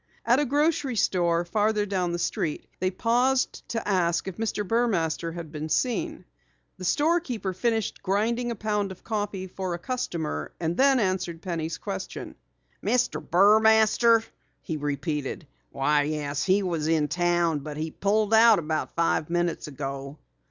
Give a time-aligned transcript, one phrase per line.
[0.25, 4.67] At a grocery store farther down the street they paused to ask if Mr.
[4.67, 6.25] Burmaster had been seen.
[6.77, 11.43] The store keeper finished grinding a pound of coffee for a customer and then answered
[11.43, 12.33] Penny's question.
[12.83, 13.23] "Mr.
[13.23, 14.23] Burmaster?"
[14.63, 15.45] he repeated.
[15.69, 20.17] "Why, yes, he was in town, but he pulled out about five minutes ago."